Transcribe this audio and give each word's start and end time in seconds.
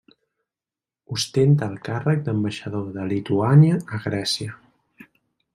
Ostenta 1.15 1.67
el 1.73 1.75
càrrec 1.89 2.25
d'ambaixador 2.29 2.89
de 2.97 3.05
Lituània 3.15 3.79
a 3.99 4.01
Grècia. 4.07 4.57